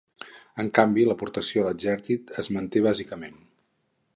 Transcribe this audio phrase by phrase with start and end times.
[0.63, 3.37] En canvi l'aportació a l'exèrcit es manté bàsicament.